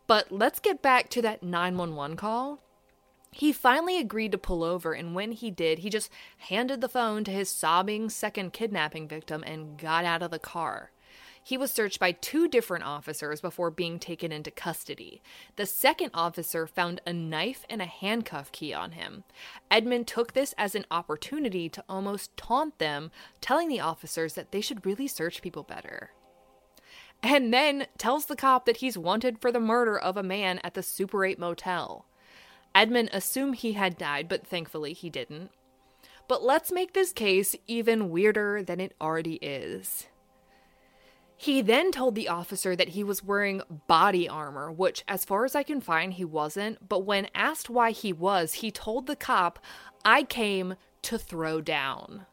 But 0.05 0.31
let's 0.31 0.59
get 0.59 0.83
back 0.83 1.09
to 1.09 1.21
that 1.23 1.41
911 1.41 2.15
call. 2.15 2.59
He 3.37 3.51
finally 3.51 3.99
agreed 3.99 4.31
to 4.31 4.39
pull 4.39 4.63
over, 4.63 4.93
and 4.93 5.13
when 5.13 5.31
he 5.31 5.51
did, 5.51 5.79
he 5.79 5.91
just 5.91 6.09
handed 6.39 6.81
the 6.81 6.89
phone 6.89 7.23
to 7.25 7.31
his 7.31 7.51
sobbing 7.51 8.09
second 8.09 8.51
kidnapping 8.51 9.07
victim 9.07 9.43
and 9.45 9.77
got 9.77 10.05
out 10.05 10.23
of 10.23 10.31
the 10.31 10.39
car. 10.39 10.89
He 11.43 11.55
was 11.55 11.69
searched 11.69 11.99
by 11.99 12.13
two 12.13 12.47
different 12.47 12.85
officers 12.85 13.39
before 13.39 13.69
being 13.69 13.99
taken 13.99 14.31
into 14.31 14.49
custody. 14.49 15.21
The 15.55 15.67
second 15.67 16.09
officer 16.15 16.65
found 16.65 16.99
a 17.05 17.13
knife 17.13 17.63
and 17.69 17.79
a 17.79 17.85
handcuff 17.85 18.51
key 18.51 18.73
on 18.73 18.93
him. 18.93 19.23
Edmund 19.69 20.07
took 20.07 20.33
this 20.33 20.55
as 20.57 20.73
an 20.73 20.87
opportunity 20.89 21.69
to 21.69 21.83
almost 21.87 22.35
taunt 22.37 22.79
them, 22.79 23.11
telling 23.39 23.67
the 23.67 23.81
officers 23.81 24.33
that 24.33 24.51
they 24.51 24.61
should 24.61 24.83
really 24.83 25.07
search 25.07 25.43
people 25.43 25.61
better. 25.61 26.09
and 27.21 27.53
then 27.53 27.85
tells 27.99 28.25
the 28.25 28.35
cop 28.35 28.65
that 28.65 28.77
he's 28.77 28.97
wanted 28.97 29.39
for 29.39 29.51
the 29.51 29.59
murder 29.59 29.95
of 29.97 30.17
a 30.17 30.23
man 30.23 30.59
at 30.63 30.73
the 30.73 30.81
Super 30.81 31.23
8 31.23 31.37
motel. 31.37 32.07
Edmond 32.77 33.09
assumed 33.11 33.55
he 33.55 33.73
had 33.73 33.97
died, 33.97 34.29
but 34.29 34.45
thankfully 34.45 34.93
he 34.93 35.09
didn't. 35.09 35.49
But 36.27 36.43
let's 36.43 36.71
make 36.71 36.93
this 36.93 37.11
case 37.11 37.55
even 37.65 38.11
weirder 38.11 38.61
than 38.61 38.79
it 38.79 38.93
already 39.01 39.39
is. 39.41 40.05
He 41.35 41.63
then 41.63 41.91
told 41.91 42.13
the 42.13 42.27
officer 42.27 42.75
that 42.75 42.89
he 42.89 43.03
was 43.03 43.23
wearing 43.23 43.63
body 43.87 44.29
armor, 44.29 44.71
which, 44.71 45.03
as 45.07 45.25
far 45.25 45.43
as 45.43 45.55
I 45.55 45.63
can 45.63 45.81
find, 45.81 46.13
he 46.13 46.23
wasn't. 46.23 46.87
But 46.87 47.03
when 47.03 47.29
asked 47.33 47.67
why 47.67 47.89
he 47.89 48.13
was, 48.13 48.53
he 48.53 48.69
told 48.69 49.07
the 49.07 49.15
cop, 49.15 49.57
I 50.05 50.21
came 50.21 50.75
to 51.01 51.17
throw 51.17 51.61
down. 51.61 52.27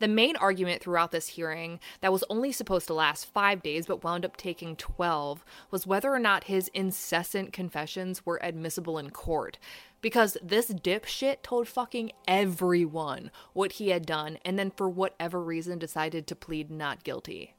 The 0.00 0.08
main 0.08 0.36
argument 0.36 0.82
throughout 0.82 1.10
this 1.10 1.28
hearing, 1.28 1.80
that 2.00 2.12
was 2.12 2.24
only 2.30 2.52
supposed 2.52 2.86
to 2.86 2.94
last 2.94 3.24
five 3.24 3.62
days 3.62 3.86
but 3.86 4.04
wound 4.04 4.24
up 4.24 4.36
taking 4.36 4.76
12, 4.76 5.44
was 5.70 5.86
whether 5.86 6.12
or 6.12 6.18
not 6.20 6.44
his 6.44 6.68
incessant 6.74 7.52
confessions 7.52 8.24
were 8.24 8.38
admissible 8.42 8.98
in 8.98 9.10
court. 9.10 9.58
Because 10.00 10.36
this 10.40 10.70
dipshit 10.70 11.42
told 11.42 11.66
fucking 11.66 12.12
everyone 12.28 13.32
what 13.52 13.72
he 13.72 13.88
had 13.88 14.06
done 14.06 14.38
and 14.44 14.56
then, 14.56 14.70
for 14.70 14.88
whatever 14.88 15.42
reason, 15.42 15.78
decided 15.78 16.28
to 16.28 16.36
plead 16.36 16.70
not 16.70 17.02
guilty. 17.02 17.54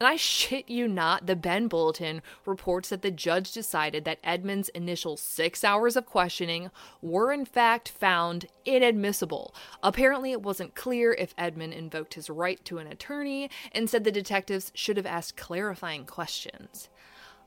And 0.00 0.08
I 0.08 0.16
shit 0.16 0.70
you 0.70 0.88
not, 0.88 1.26
the 1.26 1.36
Bend 1.36 1.68
Bulletin 1.68 2.22
reports 2.46 2.88
that 2.88 3.02
the 3.02 3.10
judge 3.10 3.52
decided 3.52 4.06
that 4.06 4.18
Edmund's 4.24 4.70
initial 4.70 5.18
six 5.18 5.62
hours 5.62 5.94
of 5.94 6.06
questioning 6.06 6.70
were 7.02 7.30
in 7.30 7.44
fact 7.44 7.90
found 7.90 8.46
inadmissible. 8.64 9.54
Apparently, 9.82 10.32
it 10.32 10.42
wasn't 10.42 10.74
clear 10.74 11.12
if 11.12 11.34
Edmund 11.36 11.74
invoked 11.74 12.14
his 12.14 12.30
right 12.30 12.64
to 12.64 12.78
an 12.78 12.86
attorney 12.86 13.50
and 13.72 13.90
said 13.90 14.04
the 14.04 14.10
detectives 14.10 14.72
should 14.74 14.96
have 14.96 15.04
asked 15.04 15.36
clarifying 15.36 16.06
questions. 16.06 16.88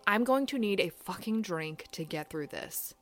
I'm 0.05 0.23
going 0.23 0.45
to 0.47 0.59
need 0.59 0.79
a 0.79 0.89
fucking 0.89 1.41
drink 1.41 1.87
to 1.93 2.05
get 2.05 2.29
through 2.29 2.47
this. 2.47 2.93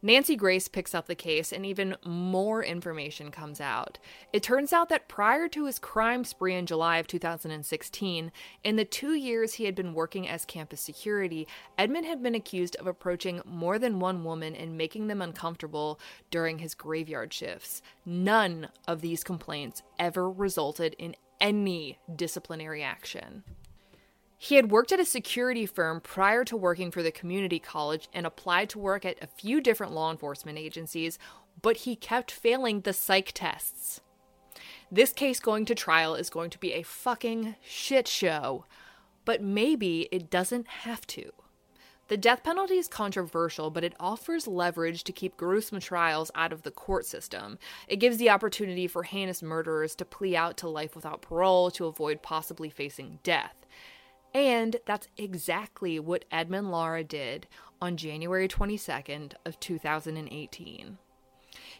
Nancy 0.00 0.36
Grace 0.36 0.68
picks 0.68 0.94
up 0.94 1.06
the 1.06 1.16
case 1.16 1.52
and 1.52 1.66
even 1.66 1.96
more 2.04 2.62
information 2.62 3.32
comes 3.32 3.60
out. 3.60 3.98
It 4.32 4.44
turns 4.44 4.72
out 4.72 4.88
that 4.90 5.08
prior 5.08 5.48
to 5.48 5.66
his 5.66 5.80
crime 5.80 6.22
spree 6.22 6.54
in 6.54 6.66
July 6.66 6.98
of 6.98 7.08
2016, 7.08 8.30
in 8.62 8.76
the 8.76 8.84
two 8.84 9.14
years 9.14 9.54
he 9.54 9.64
had 9.64 9.74
been 9.74 9.94
working 9.94 10.28
as 10.28 10.44
campus 10.44 10.80
security, 10.80 11.48
Edmund 11.76 12.06
had 12.06 12.22
been 12.22 12.36
accused 12.36 12.76
of 12.76 12.86
approaching 12.86 13.42
more 13.44 13.76
than 13.76 13.98
one 13.98 14.22
woman 14.22 14.54
and 14.54 14.78
making 14.78 15.08
them 15.08 15.20
uncomfortable 15.20 15.98
during 16.30 16.60
his 16.60 16.76
graveyard 16.76 17.32
shifts. 17.32 17.82
None 18.06 18.68
of 18.86 19.00
these 19.00 19.24
complaints 19.24 19.82
ever 19.98 20.30
resulted 20.30 20.94
in 20.98 21.16
any 21.40 21.98
disciplinary 22.14 22.84
action. 22.84 23.42
He 24.40 24.54
had 24.54 24.70
worked 24.70 24.92
at 24.92 25.00
a 25.00 25.04
security 25.04 25.66
firm 25.66 26.00
prior 26.00 26.44
to 26.44 26.56
working 26.56 26.92
for 26.92 27.02
the 27.02 27.10
community 27.10 27.58
college 27.58 28.08
and 28.14 28.24
applied 28.24 28.70
to 28.70 28.78
work 28.78 29.04
at 29.04 29.20
a 29.20 29.26
few 29.26 29.60
different 29.60 29.92
law 29.92 30.12
enforcement 30.12 30.58
agencies, 30.58 31.18
but 31.60 31.78
he 31.78 31.96
kept 31.96 32.30
failing 32.30 32.82
the 32.82 32.92
psych 32.92 33.32
tests. 33.34 34.00
This 34.92 35.12
case 35.12 35.40
going 35.40 35.64
to 35.64 35.74
trial 35.74 36.14
is 36.14 36.30
going 36.30 36.50
to 36.50 36.58
be 36.58 36.72
a 36.72 36.84
fucking 36.84 37.56
shit 37.62 38.06
show, 38.06 38.64
but 39.24 39.42
maybe 39.42 40.08
it 40.12 40.30
doesn't 40.30 40.68
have 40.68 41.04
to. 41.08 41.32
The 42.06 42.16
death 42.16 42.44
penalty 42.44 42.78
is 42.78 42.88
controversial, 42.88 43.70
but 43.70 43.84
it 43.84 43.96
offers 43.98 44.46
leverage 44.46 45.04
to 45.04 45.12
keep 45.12 45.36
gruesome 45.36 45.80
trials 45.80 46.30
out 46.36 46.52
of 46.52 46.62
the 46.62 46.70
court 46.70 47.04
system. 47.04 47.58
It 47.88 47.96
gives 47.96 48.16
the 48.16 48.30
opportunity 48.30 48.86
for 48.86 49.02
heinous 49.02 49.42
murderers 49.42 49.96
to 49.96 50.04
plea 50.04 50.36
out 50.36 50.56
to 50.58 50.68
life 50.68 50.94
without 50.94 51.22
parole 51.22 51.70
to 51.72 51.86
avoid 51.86 52.22
possibly 52.22 52.70
facing 52.70 53.18
death. 53.24 53.66
And 54.34 54.76
that's 54.86 55.08
exactly 55.16 55.98
what 55.98 56.24
Edmund 56.30 56.70
Lara 56.70 57.04
did 57.04 57.46
on 57.80 57.96
January 57.96 58.48
22nd 58.48 59.32
of 59.44 59.58
2018. 59.60 60.98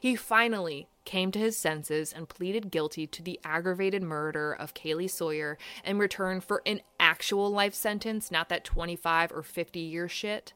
He 0.01 0.17
finally 0.17 0.89
came 1.05 1.31
to 1.33 1.39
his 1.39 1.57
senses 1.57 2.13
and 2.13 2.29
pleaded 2.29 2.71
guilty 2.71 3.07
to 3.07 3.23
the 3.23 3.41
aggravated 3.45 4.03
murder 4.03 4.53
of 4.53 4.75
Kaylee 4.75 5.11
Sawyer 5.11 5.59
in 5.85 5.99
return 5.99 6.41
for 6.41 6.63
an 6.67 6.83
actual 7.01 7.51
life 7.51 7.75
sentence, 7.75 8.31
not 8.31 8.49
that 8.49 8.65
25 8.65 9.33
or 9.33 9.43
50 9.43 9.81
year 9.81 10.09
shit. 10.09 10.53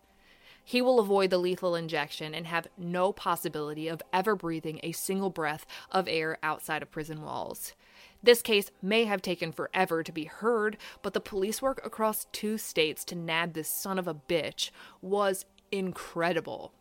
He 0.64 0.80
will 0.80 1.00
avoid 1.00 1.30
the 1.30 1.38
lethal 1.38 1.74
injection 1.74 2.34
and 2.34 2.46
have 2.46 2.68
no 2.78 3.12
possibility 3.12 3.88
of 3.88 4.02
ever 4.12 4.36
breathing 4.36 4.78
a 4.82 4.92
single 4.92 5.30
breath 5.30 5.66
of 5.90 6.06
air 6.08 6.38
outside 6.42 6.82
of 6.82 6.90
prison 6.90 7.22
walls. 7.22 7.74
This 8.22 8.42
case 8.42 8.70
may 8.80 9.04
have 9.04 9.20
taken 9.20 9.50
forever 9.50 10.02
to 10.02 10.12
be 10.12 10.24
heard, 10.24 10.76
but 11.02 11.12
the 11.12 11.20
police 11.20 11.60
work 11.60 11.84
across 11.84 12.26
two 12.32 12.56
states 12.56 13.04
to 13.06 13.16
nab 13.16 13.54
this 13.54 13.68
son 13.68 13.98
of 13.98 14.06
a 14.06 14.14
bitch 14.14 14.70
was 15.00 15.44
incredible. 15.72 16.72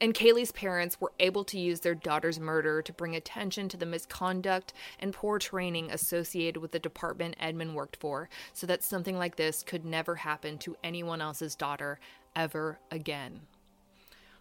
And 0.00 0.14
Kaylee's 0.14 0.52
parents 0.52 1.00
were 1.00 1.12
able 1.18 1.42
to 1.44 1.58
use 1.58 1.80
their 1.80 1.94
daughter's 1.94 2.38
murder 2.38 2.82
to 2.82 2.92
bring 2.92 3.16
attention 3.16 3.68
to 3.70 3.76
the 3.76 3.86
misconduct 3.86 4.74
and 4.98 5.14
poor 5.14 5.38
training 5.38 5.90
associated 5.90 6.60
with 6.60 6.72
the 6.72 6.78
department 6.78 7.34
Edmond 7.40 7.74
worked 7.74 7.96
for, 7.96 8.28
so 8.52 8.66
that 8.66 8.84
something 8.84 9.16
like 9.16 9.36
this 9.36 9.62
could 9.62 9.84
never 9.84 10.16
happen 10.16 10.58
to 10.58 10.76
anyone 10.84 11.22
else's 11.22 11.56
daughter 11.56 11.98
ever 12.36 12.78
again. 12.90 13.40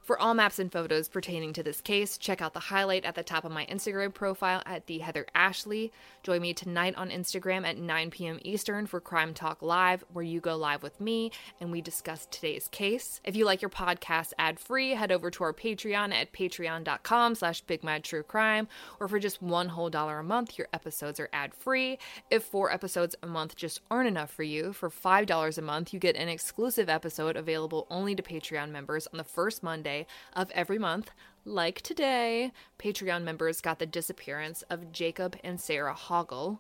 For 0.10 0.20
all 0.20 0.34
maps 0.34 0.58
and 0.58 0.72
photos 0.72 1.08
pertaining 1.08 1.54
to 1.54 1.62
this 1.62 1.82
case, 1.82 2.18
check 2.18 2.42
out 2.42 2.56
the 2.56 2.60
highlight 2.60 3.06
at 3.06 3.14
the 3.14 3.22
top 3.22 3.46
of 3.46 3.52
my 3.52 3.68
Instagram 3.68 4.12
profile 4.12 4.64
at 4.66 4.88
the 4.88 4.98
Heather 4.98 5.28
Ashley. 5.36 5.94
Join 6.24 6.42
me 6.42 6.52
tonight 6.52 6.96
on 6.96 7.12
Instagram 7.12 7.64
at 7.64 7.78
9 7.78 8.10
p.m. 8.10 8.40
Eastern 8.42 8.88
for 8.88 9.00
Crime 9.00 9.36
Talk 9.36 9.62
Live, 9.62 10.04
where 10.12 10.26
you 10.26 10.40
go 10.40 10.58
live 10.58 10.82
with 10.82 11.00
me 11.00 11.32
and 11.62 11.72
we 11.72 11.80
discuss 11.80 12.28
today's 12.32 12.68
case. 12.70 13.22
If 13.24 13.36
you 13.36 13.46
like 13.46 13.62
your 13.62 13.70
podcast 13.70 14.34
ad-free, 14.40 14.96
head 14.96 15.12
over 15.12 15.30
to 15.30 15.44
our 15.44 15.54
Patreon 15.54 16.12
at 16.12 16.34
patreon.com 16.34 17.36
slash 17.36 17.64
bigmadtruecrime, 17.66 18.66
or 19.00 19.08
for 19.08 19.20
just 19.20 19.44
one 19.44 19.70
whole 19.70 19.92
dollar 19.92 20.18
a 20.18 20.24
month, 20.24 20.58
your 20.58 20.70
episodes 20.74 21.20
are 21.20 21.30
ad-free. 21.34 22.00
If 22.32 22.44
four 22.46 22.74
episodes 22.74 23.16
a 23.22 23.28
month 23.28 23.56
just 23.56 23.82
aren't 23.92 24.08
enough 24.08 24.32
for 24.32 24.42
you, 24.42 24.74
for 24.74 24.90
$5 24.90 25.58
a 25.58 25.62
month, 25.62 25.94
you 25.94 26.00
get 26.00 26.16
an 26.16 26.30
exclusive 26.30 26.90
episode 26.90 27.38
available 27.38 27.86
only 27.92 28.16
to 28.16 28.24
Patreon 28.24 28.72
members 28.72 29.06
on 29.14 29.20
the 29.20 29.24
first 29.24 29.62
Monday 29.62 29.99
of 30.34 30.52
every 30.52 30.78
month. 30.78 31.12
Like 31.46 31.82
today, 31.82 32.52
Patreon 32.78 33.24
members 33.24 33.62
got 33.62 33.80
the 33.80 33.86
disappearance 33.86 34.62
of 34.70 34.92
Jacob 34.92 35.38
and 35.44 35.60
Sarah 35.60 35.96
Hoggle. 35.96 36.60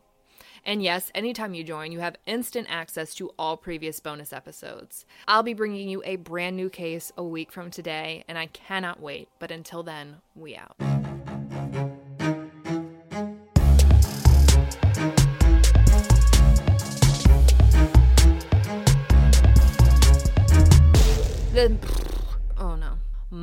And 0.65 0.81
yes, 0.81 1.11
anytime 1.13 1.53
you 1.53 1.63
join, 1.63 1.91
you 1.91 1.99
have 1.99 2.15
instant 2.25 2.67
access 2.69 3.13
to 3.15 3.31
all 3.37 3.57
previous 3.57 3.99
bonus 3.99 4.33
episodes. 4.33 5.05
I'll 5.27 5.43
be 5.43 5.53
bringing 5.53 5.89
you 5.89 6.01
a 6.05 6.17
brand 6.17 6.55
new 6.55 6.69
case 6.69 7.11
a 7.17 7.23
week 7.23 7.51
from 7.51 7.71
today, 7.71 8.23
and 8.27 8.37
I 8.37 8.47
cannot 8.47 9.01
wait. 9.01 9.29
But 9.39 9.51
until 9.51 9.83
then, 9.83 10.17
we 10.35 10.55
out. 10.55 10.98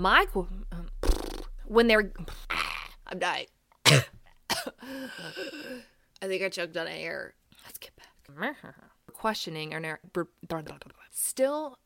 My 0.06 0.24
when 1.66 1.88
they're 1.88 2.12
I'm 3.08 3.18
dying. 3.18 3.46
I 3.86 4.02
think 6.22 6.42
I 6.44 6.48
choked 6.48 6.76
on 6.76 6.86
air. 6.86 7.34
Let's 7.64 7.78
get 7.78 7.90
back. 7.96 8.12
Questioning 9.12 9.74
or 9.74 9.98
still 11.10 11.78